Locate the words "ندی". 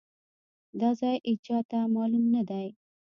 2.33-2.67